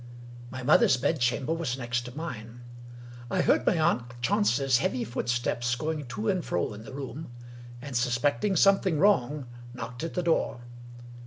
[0.49, 2.61] My mother's bed chamber was next to mine.
[3.29, 7.29] I heard my aunt Chance's heavy footsteps going to and fro in the room,
[7.83, 9.45] and, sus pecting something wrong,
[9.75, 10.61] knocked at the door.